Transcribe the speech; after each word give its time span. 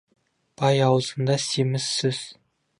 Бай 0.61 0.81
аузында 0.85 1.37
семіз 1.45 1.87
сөз. 2.01 2.27